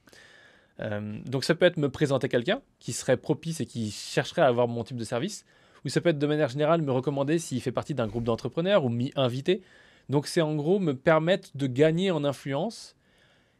[0.80, 4.48] Euh, donc ça peut être me présenter quelqu'un qui serait propice et qui chercherait à
[4.48, 5.46] avoir mon type de service,
[5.86, 8.86] ou ça peut être de manière générale me recommander s'il fait partie d'un groupe d'entrepreneurs
[8.86, 9.62] ou m'y inviter.
[10.10, 12.96] Donc c'est en gros me permettre de gagner en influence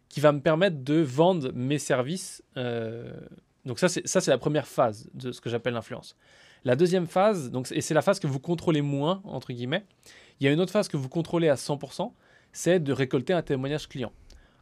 [0.10, 2.44] qui va me permettre de vendre mes services.
[2.56, 6.16] donc ça c'est la première phase de ce que j'appelle l'influence.
[6.66, 9.86] La deuxième phase, donc, et c'est la phase que vous contrôlez moins, entre guillemets,
[10.40, 12.12] il y a une autre phase que vous contrôlez à 100%,
[12.54, 14.14] c'est de récolter un témoignage client.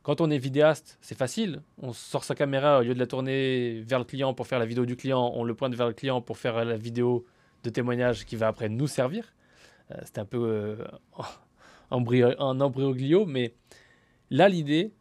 [0.01, 1.62] Quand on est vidéaste, c'est facile.
[1.77, 4.65] On sort sa caméra, au lieu de la tourner vers le client pour faire la
[4.65, 7.25] vidéo du client, on le pointe vers le client pour faire la vidéo
[7.63, 9.36] de témoignage qui va après nous servir.
[9.91, 10.86] Euh, c'est un peu euh,
[11.91, 13.54] un embryoglio, mais
[14.32, 14.91] là, l'idée,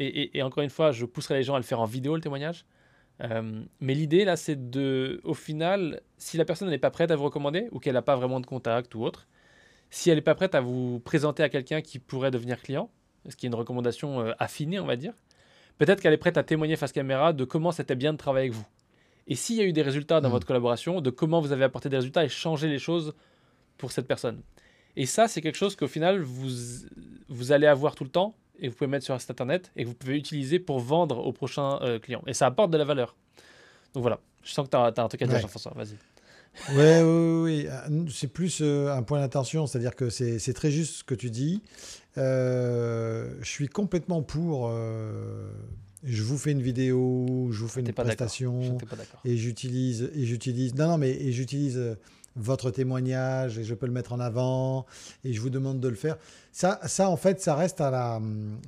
[0.00, 2.64] et, encore une fois, je pousserai les gens à le faire en vidéo, le témoignage,
[3.20, 7.16] euh, mais l'idée là, c'est de, au final, si la personne n'est pas prête à
[7.16, 9.26] vous recommander ou qu'elle n'a pas vraiment de contact ou autre,
[9.90, 12.90] si elle n'est pas prête à vous présenter à quelqu'un qui pourrait devenir client,
[13.28, 15.12] ce qui est une recommandation euh, affinée, on va dire,
[15.78, 18.58] peut-être qu'elle est prête à témoigner face caméra de comment c'était bien de travailler avec
[18.58, 18.66] vous.
[19.26, 20.32] Et s'il y a eu des résultats dans mmh.
[20.32, 23.14] votre collaboration, de comment vous avez apporté des résultats et changé les choses
[23.76, 24.42] pour cette personne.
[24.96, 26.48] Et ça, c'est quelque chose qu'au final, vous,
[27.28, 29.84] vous allez avoir tout le temps et vous pouvez mettre sur un site internet et
[29.84, 32.22] que vous pouvez utiliser pour vendre aux prochains euh, clients.
[32.26, 33.14] Et ça apporte de la valeur.
[33.94, 35.72] Donc voilà, je sens que tu as, un truc à dire, Jean-François.
[35.76, 35.96] Vas-y.
[36.74, 40.96] Ouais, oui, oui, euh, C'est plus euh, un point d'attention, c'est-à-dire que c'est très juste
[40.96, 41.62] ce que tu dis.
[42.16, 44.70] je suis complètement pour.
[46.04, 48.78] je vous fais une vidéo, je vous fais une prestation,
[49.24, 50.74] et j'utilise et j'utilise.
[50.74, 51.96] Non, non, mais et j'utilise
[52.38, 54.86] votre témoignage et je peux le mettre en avant
[55.24, 56.16] et je vous demande de le faire.
[56.52, 58.20] Ça, ça en fait, ça reste, à la,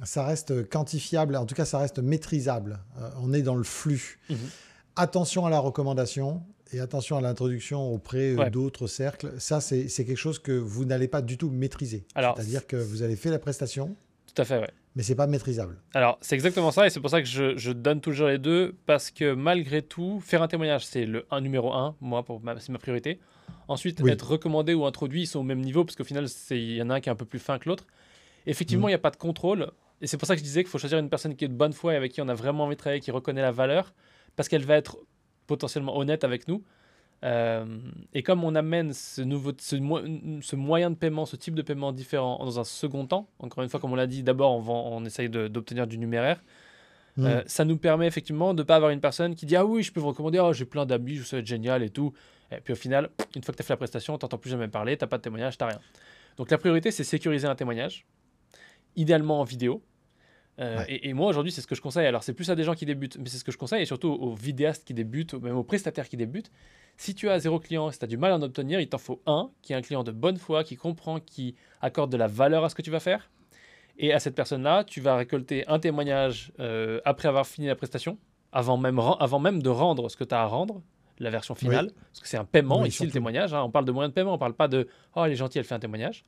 [0.04, 2.80] ça reste quantifiable, en tout cas, ça reste maîtrisable.
[3.00, 4.18] Euh, on est dans le flux.
[4.28, 4.36] Mhm.
[4.96, 9.32] Attention à la recommandation et attention à l'introduction auprès euh, d'autres cercles.
[9.38, 12.04] Ça, c'est quelque chose que vous n'allez pas du tout maîtriser.
[12.14, 13.96] C'est-à-dire que vous avez fait la prestation.
[14.32, 14.70] Tout à fait, ouais.
[14.96, 15.76] Mais c'est pas maîtrisable.
[15.94, 18.74] Alors, c'est exactement ça, et c'est pour ça que je, je, donne toujours les deux,
[18.86, 22.24] parce que malgré tout, faire un témoignage, c'est le un, numéro un, moi,
[22.58, 23.20] c'est ma priorité.
[23.68, 26.82] Ensuite, être recommandé ou introduit, ils sont au même niveau, parce qu'au final, il y
[26.82, 27.86] en a un qui est un peu plus fin que l'autre.
[28.46, 28.90] Effectivement, mm.
[28.90, 29.70] il n'y a pas de contrôle.
[30.00, 31.54] Et c'est pour ça que je disais qu'il faut choisir une personne qui est de
[31.54, 33.94] bonne foi et avec qui on a vraiment envie de travailler, qui reconnaît la valeur,
[34.34, 34.98] parce qu'elle va être
[35.50, 36.62] potentiellement honnête avec nous.
[38.14, 39.76] et comme on amène ce, nouveau, ce,
[40.42, 43.68] ce, moyen de paiement, ce type de paiement différent dans un second temps, encore une
[43.68, 46.40] fois, comme on l'a dit, d'abord on, on essaye d'obtenir du numéraire.
[47.16, 47.42] Mm.
[47.46, 49.92] ça nous permet effectivement de ne pas avoir une personne qui dit Ah oui, je
[49.92, 52.12] peux vous recommander, oh, j'ai plein d'amis, je sais être génial et tout.
[52.52, 54.50] Et puis au final, une fois que tu as fait la prestation, tu n'entends plus
[54.50, 55.80] jamais parler, tu n'as pas de témoignage, tu n'as rien.
[56.36, 58.06] Donc la priorité, c'est sécuriser un témoignage,
[58.96, 59.82] idéalement en vidéo.
[60.60, 62.06] Euh, et, moi, aujourd'hui, c'est ce que je conseille.
[62.06, 63.86] Alors, c'est plus à des gens qui débutent, mais c'est ce que je conseille, et
[63.86, 66.50] surtout aux vidéastes qui débutent, même aux prestataires qui débutent.
[66.98, 68.98] Si tu as zéro client, si tu as du mal à en obtenir, il t'en
[68.98, 72.26] faut un qui est un client de bonne foi, qui comprend, qui accorde de la
[72.26, 73.30] valeur à ce que tu vas faire.
[73.96, 78.18] Et à cette personne-là, tu vas récolter un témoignage euh, après avoir fini la prestation,
[78.52, 80.82] avant même, avant même de rendre ce que tu as à rendre,
[81.18, 83.52] la version finale, parce que c'est un paiement ici, le témoignage.
[83.52, 83.62] Hein.
[83.62, 85.66] on parle de moyen de paiement, on parle pas de Oh, elle est gentille, elle
[85.66, 86.24] fait un témoignage.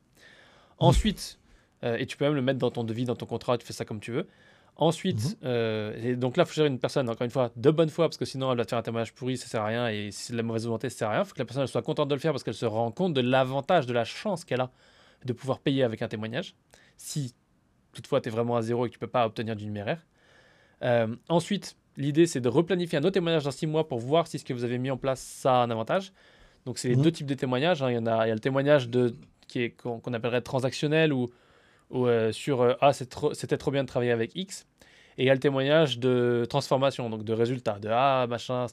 [0.77, 1.39] Ensuite,
[1.83, 3.73] euh, et tu peux même le mettre dans ton devis, dans ton contrat, tu fais
[3.73, 4.27] ça comme tu veux.
[4.75, 5.35] Ensuite, mhm.
[5.43, 8.07] euh, et donc là, il faut gérer une personne, encore une fois, de bonne foi,
[8.07, 10.09] parce que sinon, elle va te faire un témoignage pourri, ça sert à rien, et
[10.11, 11.21] si c'est de la mauvaise volonté, ça sert à rien.
[11.21, 13.13] Il faut que la personne soit contente de le faire parce qu'elle se rend compte
[13.13, 14.71] de l'avantage, de la chance qu'elle a
[15.25, 16.55] de pouvoir payer avec un témoignage.
[16.97, 17.33] Si
[17.93, 20.05] toutefois tu es vraiment à zéro et que tu peux pas obtenir du numéraire.
[20.81, 24.39] Euh, ensuite, l'idée c'est de replanifier un autre témoignage dans six mois pour voir si
[24.39, 26.11] ce que vous avez mis en place ça a un avantage.
[26.65, 27.03] Donc c'est les mhm.
[27.03, 27.81] deux types de témoignages.
[27.81, 27.91] Hein.
[27.91, 29.15] Il, y en a, il y a le témoignage de,
[29.47, 31.29] qui est, qu'on, appellerait transactionnel ou,
[31.93, 34.67] euh, sur euh, Ah, c'était trop bien de travailler avec X.
[35.17, 38.65] Et il y a le témoignage de transformation, donc de résultat, de Ah, machin,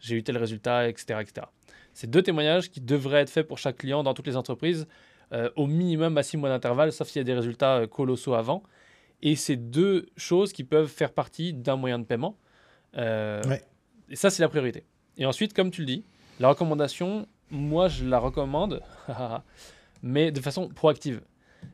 [0.00, 1.20] j'ai eu tel résultat, etc.
[1.20, 1.46] etc.
[1.94, 4.86] C'est deux témoignages qui devraient être faits pour chaque client dans toutes les entreprises
[5.32, 8.62] euh, au minimum à six mois d'intervalle, sauf s'il y a des résultats colossaux avant.
[9.22, 12.36] Et c'est deux choses qui peuvent faire partie d'un moyen de paiement.
[12.96, 13.42] Euh,
[14.08, 14.84] et ça, c'est la priorité.
[15.16, 16.04] Et ensuite, comme tu le dis,
[16.38, 18.82] la recommandation, moi, je la recommande,
[20.02, 21.22] mais de façon proactive.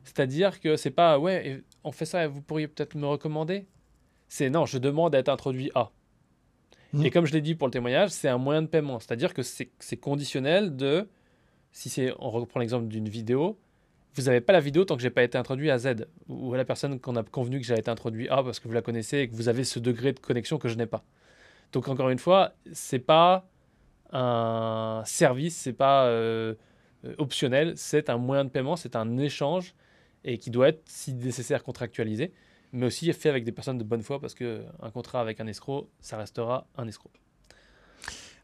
[0.03, 3.65] C'est-à-dire que c'est pas, ouais, on fait ça, vous pourriez peut-être me recommander?
[4.27, 5.91] C'est non, je demande à être introduit à.
[6.93, 7.05] Mmh.
[7.05, 8.99] Et comme je l'ai dit pour le témoignage, c'est un moyen de paiement.
[8.99, 11.07] C'est-à-dire que c'est conditionnel de
[11.71, 13.59] si c'est, on reprend l'exemple d'une vidéo,
[14.15, 16.57] vous n'avez pas la vidéo tant que j'ai pas été introduit à Z ou à
[16.57, 19.19] la personne qu'on a convenu que j'ai été introduit à parce que vous la connaissez
[19.19, 21.03] et que vous avez ce degré de connexion que je n'ai pas.
[21.71, 23.47] Donc encore une fois, c'est pas
[24.11, 26.53] un service, c'est pas euh,
[27.17, 29.75] optionnel, c'est un moyen de paiement, c'est un échange
[30.23, 32.31] et qui doit être, si nécessaire, contractualisé,
[32.71, 35.47] mais aussi fait avec des personnes de bonne foi parce que un contrat avec un
[35.47, 37.11] escroc, ça restera un escroc.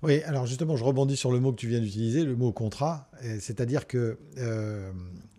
[0.01, 3.09] Oui, alors justement, je rebondis sur le mot que tu viens d'utiliser, le mot contrat.
[3.39, 4.91] C'est-à-dire que euh,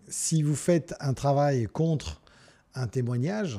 [0.09, 2.20] si vous faites un travail contre
[2.74, 3.59] un témoignage,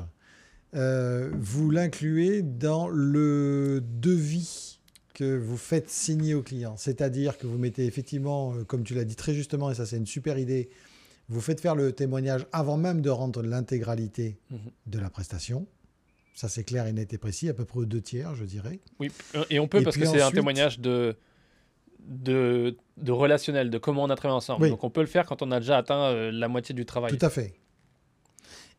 [0.74, 4.71] euh, vous l'incluez dans le devis
[5.12, 6.76] que vous faites signer au client.
[6.76, 9.96] C'est-à-dire que vous mettez effectivement, euh, comme tu l'as dit très justement, et ça c'est
[9.96, 10.70] une super idée,
[11.28, 15.66] vous faites faire le témoignage avant même de rendre l'intégralité mmh de la prestation.
[16.34, 18.80] Ça, c'est clair et net et précis, à peu près aux deux tiers, je dirais.
[18.98, 19.10] Oui,
[19.50, 21.14] et on peut parce que c'est un témoignage de,
[22.00, 24.68] de, de, relationnel, de comment on a travaillé ensemble.
[24.68, 27.16] Donc on peut le faire quand on a déjà atteint euh, la moitié du travail.
[27.16, 27.54] Tout à fait.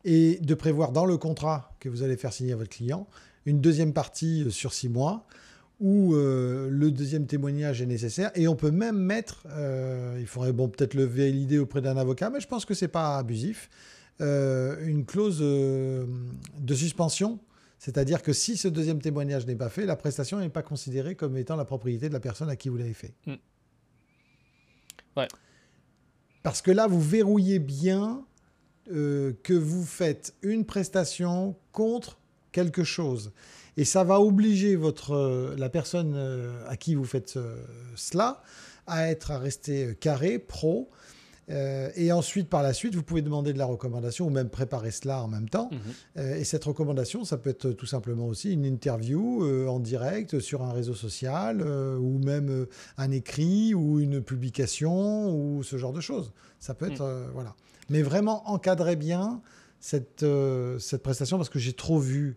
[0.04, 3.06] Et de prévoir dans le contrat que vous allez faire signer à votre client
[3.46, 5.26] une deuxième partie euh, sur six mois
[5.80, 8.30] où euh, le deuxième témoignage est nécessaire.
[8.34, 9.46] Et on peut même mettre,
[10.18, 12.90] il faudrait bon, peut-être lever l'idée auprès d'un avocat, mais je pense que ce n'est
[12.90, 13.68] pas abusif.
[14.20, 16.06] Euh, une clause euh,
[16.60, 17.40] de suspension.
[17.78, 21.36] C'est-à-dire que si ce deuxième témoignage n'est pas fait, la prestation n'est pas considérée comme
[21.36, 23.12] étant la propriété de la personne à qui vous l'avez fait.
[23.26, 23.34] Mm.
[25.16, 25.28] Ouais.
[26.44, 28.24] Parce que là, vous verrouillez bien
[28.92, 32.20] euh, que vous faites une prestation contre
[32.52, 33.32] quelque chose.
[33.76, 36.16] Et ça va obliger votre, la personne
[36.68, 37.38] à qui vous faites
[37.96, 38.42] cela
[38.86, 40.90] à être à rester carré, pro,
[41.50, 44.90] euh, et ensuite, par la suite, vous pouvez demander de la recommandation ou même préparer
[44.90, 45.70] cela en même temps.
[45.72, 45.78] Mhm.
[46.18, 50.40] Euh, et cette recommandation, ça peut être tout simplement aussi une interview euh, en direct
[50.40, 56.00] sur un réseau social ou même un écrit ou une publication ou ce genre de
[56.00, 56.32] choses.
[56.60, 57.30] Ça peut être, mhm.
[57.34, 57.54] voilà.
[57.90, 59.42] Mais vraiment encadrer bien
[59.80, 60.24] cette,
[60.78, 62.36] cette prestation parce que j'ai trop vu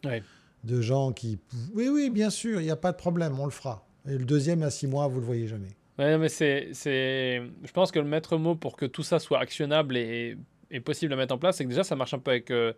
[0.68, 1.40] de gens qui,
[1.74, 3.88] oui, oui, bien sûr, il n'y a pas de problème, on le fera.
[4.08, 5.76] Et le deuxième à six mois, vous le voyez jamais.
[5.98, 9.98] Mais c'est, c'est, je pense que le maître mot pour que tout ça soit actionnable
[9.98, 10.38] et,
[10.70, 12.74] et possible à mettre en place, c'est que déjà ça marche un peu avec, euh,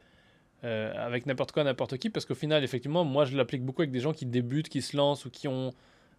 [0.64, 3.92] euh, avec n'importe quoi, n'importe qui, parce qu'au final, effectivement, moi je l'applique beaucoup avec
[3.92, 5.74] des gens qui débutent, qui se lancent ou qui ont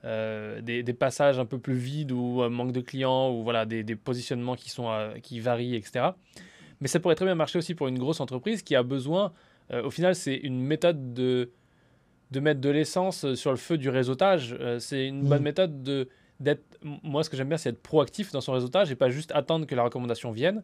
[0.05, 3.97] euh, des, passages un peu plus vides ou manque de clients ou voilà des, des
[3.97, 4.91] positionnements qui sont
[5.23, 6.11] qui varient, etc.
[6.81, 9.33] Mais ça pourrait très bien marcher aussi pour une grosse entreprise qui a besoin.
[9.73, 11.51] au final, c'est une méthode de
[12.31, 14.57] de mettre de l'essence sur le feu du réseautage.
[14.79, 15.45] c'est une bonne mmh.
[15.45, 16.09] méthode de
[16.83, 19.67] moi, ce que j'aime bien, c'est être proactif dans son réseautage et pas juste attendre
[19.67, 20.63] que la recommandation vienne.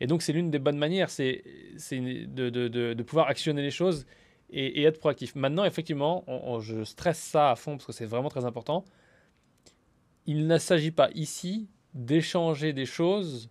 [0.00, 1.42] Et donc, c'est l'une des bonnes manières, c'est
[1.86, 4.06] de, de, de, pouvoir actionner les choses
[4.50, 5.34] et, être proactif.
[5.34, 6.24] Maintenant, effectivement,
[6.60, 8.84] je stresse ça à fond parce que c'est vraiment très important.
[10.26, 13.50] il ne s'agit pas ici d'échanger des choses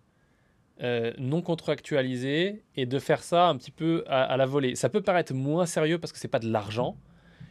[0.80, 4.74] euh, non contractualisées et de faire ça un petit peu à, la volée.
[4.74, 6.96] Ça peut paraître moins sérieux parce que c'est pas de l'argent.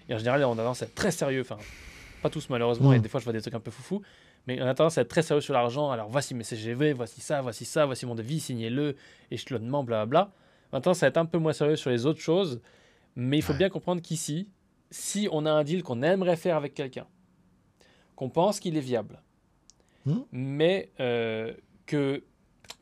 [0.09, 1.41] Et en général, on a tendance à être très sérieux.
[1.41, 1.57] Enfin,
[2.21, 4.01] pas tous malheureusement, et des fois je vois des trucs un peu foufou.
[4.47, 5.91] Mais on a tendance à être très sérieux sur l'argent.
[5.91, 8.95] Alors voici mes CGV, voici ça, voici ça, voici mon devis, signez-le,
[9.29, 10.31] échelonnement, blablabla.
[10.71, 12.61] Maintenant, ça va être un peu moins sérieux sur les autres choses.
[13.15, 14.47] Mais il faut bien comprendre qu'ici,
[14.91, 17.07] si on a un deal qu'on aimerait faire avec quelqu'un,
[18.15, 19.21] qu'on pense qu'il est viable,
[20.05, 20.19] hmm.
[20.31, 21.53] mais euh,
[21.85, 22.23] que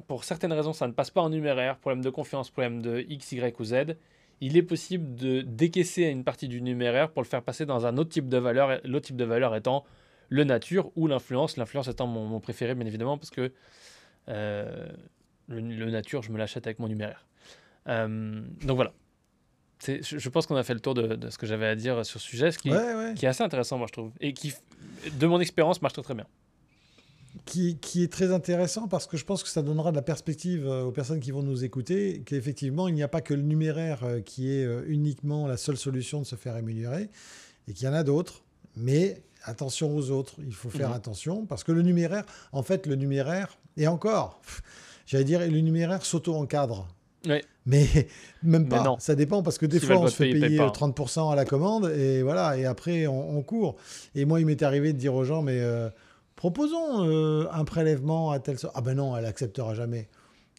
[0.07, 3.31] pour certaines raisons ça ne passe pas en numéraire, problème de confiance, problème de X,
[3.31, 3.95] Y ou Z,
[4.41, 7.97] il est possible de décaisser une partie du numéraire pour le faire passer dans un
[7.97, 9.85] autre type de valeur, l'autre type de valeur étant
[10.29, 13.51] le nature ou l'influence, l'influence étant mon, préféré bien évidemment parce que
[14.29, 14.87] euh,
[15.47, 17.25] le, nature je me l'achète avec mon numéraire.
[17.87, 18.93] Euh, donc voilà,
[19.83, 22.27] je pense qu'on a fait le tour de, ce que j'avais à dire sur ce
[22.27, 22.69] sujet, ce qui,
[23.15, 24.11] qui, est assez intéressant, moi, je trouve.
[24.19, 24.53] Et qui,
[25.19, 26.25] de mon expérience, marche très, très bien.
[27.43, 30.67] Qui, qui, est très intéressant parce que je pense que ça donnera de la perspective
[30.67, 34.03] euh, aux personnes qui vont nous écouter, qu'effectivement, il n'y a pas que le numéraire
[34.03, 37.09] euh, qui est euh, uniquement la seule solution de se faire améliorer,
[37.67, 38.41] et qu'il y en a d'autres.
[38.77, 40.95] Mais attention aux autres, il faut faire mhm.
[40.95, 44.41] attention parce que le numéraire, en fait, le numéraire, et encore,
[45.05, 46.87] j'allais dire, le numéraire s'auto-encadre.
[47.65, 47.87] Mais
[48.43, 48.95] même pas.
[48.99, 52.21] Ça dépend parce que des fois, on se fait payer 30% à la commande et
[52.21, 53.75] voilà, et après, on, court.
[54.13, 55.89] Et moi, il m'est arrivé de dire aux gens, mais euh,
[56.35, 58.73] proposons euh, un prélèvement à telle sorte.
[58.75, 60.09] Ah ben non, elle acceptera jamais.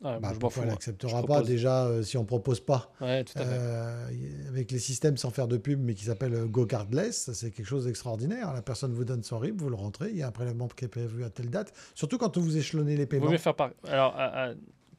[0.05, 5.17] Ah, bah, pourquoi elle n'acceptera pas déjà euh, si on propose pas Avec les systèmes
[5.17, 8.53] sans faire de pub, mais qui s'appelle GoCardless, c'est quelque chose d'extraordinaire.
[8.53, 10.85] La personne vous donne son RIB, vous le rentrez, il y a un prélèvement qui
[10.85, 11.73] est prévu à telle date.
[11.95, 13.31] Surtout quand vous échelonnez les paiements.
[13.31, 13.71] Vous faire par...
[13.89, 14.15] Alors,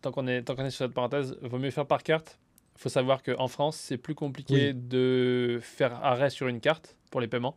[0.01, 2.39] tant qu'on est, est sur cette parenthèse, vaut mieux faire par carte.
[2.77, 7.21] Il faut savoir qu'en France, c'est plus compliqué de faire arrêt sur une carte pour
[7.21, 7.55] les paiements.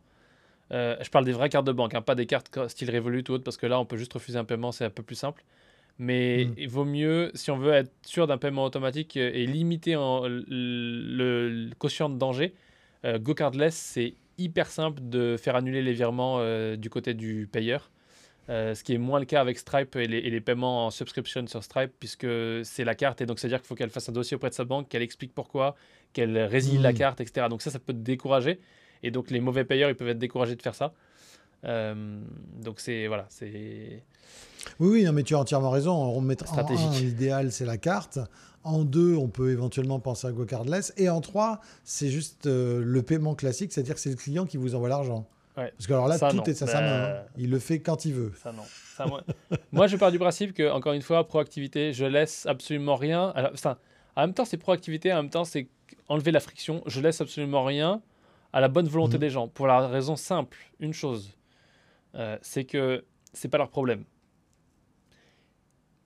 [0.71, 3.33] Euh, je parle des vraies cartes de banque, hein, pas des cartes style Revolut ou
[3.33, 5.43] autre, parce que là, on peut juste refuser un paiement, c'est un peu plus simple.
[5.99, 6.53] Mais hmm.
[6.57, 11.69] il vaut mieux, si on veut être sûr d'un paiement automatique et limiter en, le,
[11.77, 12.53] quotient de danger,
[13.05, 17.91] euh, GoCardless, c'est hyper simple de faire annuler les virements euh, du côté du payeur.
[18.49, 21.63] Euh, ce qui est moins le cas avec Stripe et les, paiements en subscription sur
[21.63, 22.27] Stripe, puisque
[22.63, 24.65] c'est la carte, et donc c'est-à-dire qu'il faut qu'elle fasse un dossier auprès de sa
[24.65, 25.75] banque, qu'elle explique pourquoi,
[26.13, 26.97] qu'elle résilie la hmm.
[26.97, 27.47] carte, etc.
[27.49, 28.59] Donc ça, ça peut te décourager,
[29.03, 30.93] et donc les mauvais payeurs, ils peuvent être découragés de faire ça.
[31.65, 32.19] Euh,
[32.61, 34.03] donc c'est voilà, c'est.
[34.79, 35.93] Oui, oui, non, mais tu as entièrement raison.
[35.93, 38.19] On met en un, l'idéal, c'est la carte.
[38.63, 40.93] En deux, on peut éventuellement penser à GoCardless.
[40.97, 44.57] Et en trois, c'est juste euh, le paiement classique, c'est-à-dire que c'est le client qui
[44.57, 45.27] vous envoie l'argent.
[45.55, 47.03] Parce que alors là, tout est à sa main.
[47.03, 47.23] Hein.
[47.37, 48.31] Il le fait quand il veut.
[48.41, 49.19] Ça, non.
[49.71, 49.87] moi...
[49.87, 53.29] je pars du principe que, encore une fois, proactivité, je laisse absolument rien.
[53.35, 53.51] Alors,
[54.15, 55.67] en même temps, c'est proactivité, en même temps, c'est
[56.07, 56.81] enlever la friction.
[56.85, 58.01] Je laisse absolument rien
[58.53, 59.19] à la bonne volonté mhm.
[59.19, 59.47] des gens.
[59.47, 61.37] Pour la raison simple, une chose,
[62.15, 64.03] euh, c'est que c'est pas leur problème.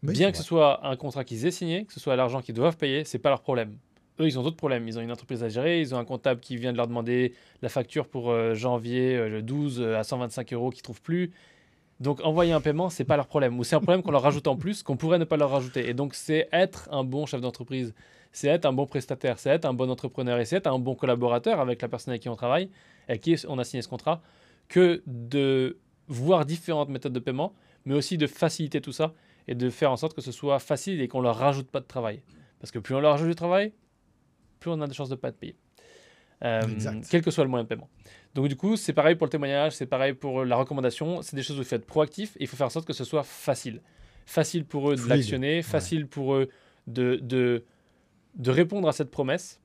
[0.04, 2.78] Bien que ce soit un contrat qu'ils aient signé, que ce soit l'argent qu'ils doivent
[2.78, 3.78] payer, c'est pas leur problème.
[4.20, 4.88] Eux, ils ont d'autres problèmes.
[4.88, 7.34] Ils ont une entreprise à gérer, ils ont un comptable qui vient de leur demander
[7.62, 11.02] la facture pour euh, janvier euh, le 12 euh, à 125 euros qu'ils ne trouvent
[11.02, 11.32] plus.
[12.00, 13.58] Donc envoyer un paiement, c'est pas leur problème.
[13.60, 15.90] Ou c'est un problème qu'on leur rajoute en plus, qu'on pourrait ne pas leur rajouter.
[15.90, 17.94] Et donc c'est être un bon chef d'entreprise,
[18.36, 20.96] c'est être un bon prestataire, c'est être un bon entrepreneur et c'est être un bon
[20.96, 22.70] collaborateur avec la personne avec qui on travaille,
[23.08, 24.22] avec qui on a signé ce contrat,
[24.68, 27.54] que de voir différentes méthodes de paiement,
[27.86, 29.14] mais aussi de faciliter tout ça
[29.48, 31.86] et de faire en sorte que ce soit facile et qu'on leur rajoute pas de
[31.86, 32.22] travail.
[32.60, 33.72] Parce que plus on leur rajoute du travail,
[34.66, 35.56] on a des chances de ne pas être payé.
[36.44, 36.62] Euh,
[37.10, 37.90] quel que soit le moyen de paiement.
[38.34, 41.44] Donc du coup, c'est pareil pour le témoignage, c'est pareil pour la recommandation, c'est des
[41.44, 43.24] choses où il faut être proactif et il faut faire en sorte que ce soit
[43.24, 43.82] facile.
[44.26, 46.50] Facile pour eux de l'actionner, facile pour eux
[46.88, 47.64] de, de,
[48.36, 49.60] de, répondre à cette promesse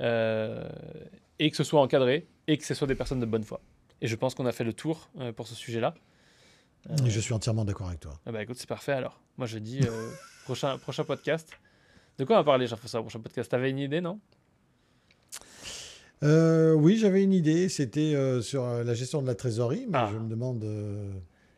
[0.00, 0.68] euh,
[1.38, 3.60] et que ce soit encadré et que ce soit des personnes de bonne foi.
[4.00, 5.94] Et je pense qu'on a fait le tour euh, pour ce sujet-là.
[7.04, 8.18] je suis entièrement d'accord avec toi.
[8.26, 9.20] Ah bah écoute, c'est parfait alors.
[9.36, 9.80] Moi je dis
[10.44, 11.50] prochain, prochain podcast.
[12.18, 13.50] De quoi on va parler, Jean-François, prochain podcast?
[13.50, 14.20] T'avais une idée, non?
[16.22, 17.68] Euh, Oui, j'avais une idée.
[17.68, 20.10] C'était euh, sur euh, la gestion de la trésorerie, mais ah.
[20.12, 20.64] je me demande.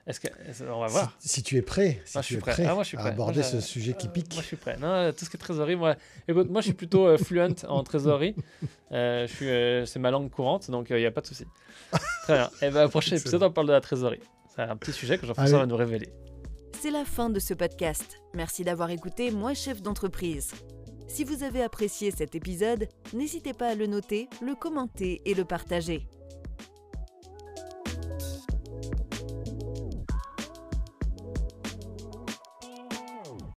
[0.08, 0.28] Est-ce que
[0.70, 2.88] on va voir si, tu es prêt, si moi, tu es prêt, ah, moi, je
[2.88, 3.10] suis prêt.
[3.10, 4.32] à aborder ce sujet qui pique.
[4.32, 4.76] moi je suis prêt.
[4.78, 8.34] Non, tout ce qui est trésorerie, moi, écoute, moi je suis plutôt fluent en trésorerie.
[8.90, 11.44] je suis, c'est ma langue courante, donc il n'y a pas de souci.
[12.22, 12.46] Très bien.
[12.62, 14.20] Et eh ben, prochain épisode, on parle de la trésorerie.
[14.54, 16.08] C'est un petit sujet que Jean-François va nous révéler.
[16.80, 18.18] C'est la fin de ce podcast.
[18.34, 20.52] Merci d'avoir écouté Moi chef d'entreprise.
[21.08, 25.44] Si vous avez apprécié cet épisode, n'hésitez pas à le noter, le commenter et le
[25.44, 26.06] partager.